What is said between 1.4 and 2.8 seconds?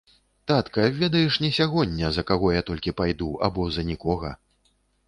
не сягоння, за каго я